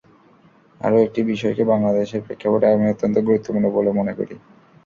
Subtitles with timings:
[0.81, 4.35] আরও একটি বিষয়কে বাংলাদেশের প্রেক্ষাপটে আমি অত্যন্ত গুরুত্বপূর্ণ বলে মনে করি।